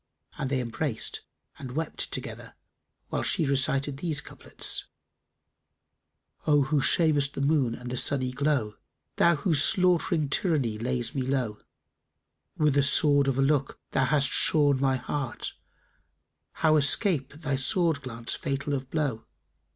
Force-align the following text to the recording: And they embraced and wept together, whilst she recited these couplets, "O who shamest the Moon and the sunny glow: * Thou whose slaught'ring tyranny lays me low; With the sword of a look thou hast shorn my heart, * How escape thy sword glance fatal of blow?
And 0.39 0.49
they 0.49 0.61
embraced 0.61 1.21
and 1.59 1.73
wept 1.73 2.11
together, 2.11 2.55
whilst 3.11 3.29
she 3.29 3.45
recited 3.45 3.97
these 3.97 4.19
couplets, 4.19 4.85
"O 6.47 6.63
who 6.63 6.81
shamest 6.81 7.33
the 7.35 7.39
Moon 7.41 7.75
and 7.75 7.91
the 7.91 7.97
sunny 7.97 8.31
glow: 8.31 8.77
* 8.95 9.15
Thou 9.17 9.35
whose 9.35 9.61
slaught'ring 9.61 10.27
tyranny 10.31 10.79
lays 10.79 11.13
me 11.13 11.21
low; 11.21 11.59
With 12.57 12.73
the 12.73 12.81
sword 12.81 13.27
of 13.27 13.37
a 13.37 13.43
look 13.43 13.79
thou 13.91 14.05
hast 14.05 14.29
shorn 14.31 14.79
my 14.79 14.95
heart, 14.95 15.53
* 16.03 16.51
How 16.63 16.77
escape 16.77 17.33
thy 17.33 17.55
sword 17.55 18.01
glance 18.01 18.33
fatal 18.33 18.73
of 18.73 18.89
blow? 18.89 19.27